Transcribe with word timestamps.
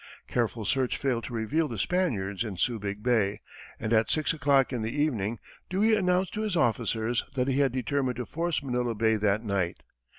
Careful 0.27 0.65
search 0.65 0.97
failed 0.97 1.25
to 1.25 1.33
reveal 1.35 1.67
the 1.67 1.77
Spaniards 1.77 2.43
in 2.43 2.55
Subig 2.55 3.03
Bay, 3.03 3.37
and 3.79 3.93
at 3.93 4.09
six 4.09 4.33
o'clock 4.33 4.73
in 4.73 4.81
the 4.81 4.89
evening, 4.91 5.37
Dewey 5.69 5.95
announced 5.95 6.33
to 6.33 6.41
his 6.41 6.55
officers 6.55 7.23
that 7.35 7.47
he 7.47 7.59
had 7.59 7.71
determined 7.71 8.15
to 8.15 8.25
force 8.25 8.63
Manila 8.63 8.95
Bay 8.95 9.15
that 9.17 9.43
night. 9.43 9.83